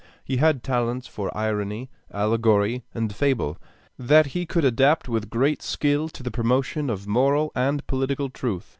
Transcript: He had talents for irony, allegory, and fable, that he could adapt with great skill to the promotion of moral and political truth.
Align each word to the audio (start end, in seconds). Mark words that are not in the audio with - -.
He 0.23 0.37
had 0.37 0.63
talents 0.63 1.05
for 1.05 1.29
irony, 1.37 1.91
allegory, 2.11 2.83
and 2.91 3.13
fable, 3.13 3.59
that 3.99 4.25
he 4.25 4.47
could 4.47 4.65
adapt 4.65 5.07
with 5.07 5.29
great 5.29 5.61
skill 5.61 6.09
to 6.09 6.23
the 6.23 6.31
promotion 6.31 6.89
of 6.89 7.05
moral 7.07 7.51
and 7.53 7.85
political 7.85 8.27
truth. 8.31 8.69